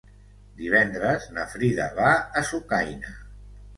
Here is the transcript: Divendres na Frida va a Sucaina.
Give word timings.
Divendres 0.61 1.27
na 1.37 1.45
Frida 1.51 1.87
va 1.99 2.15
a 2.41 2.43
Sucaina. 2.53 3.17